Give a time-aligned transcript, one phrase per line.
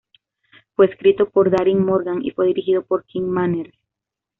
[0.75, 3.75] Fue escrito por Darin Morgan y fue dirigido por Kim Manners.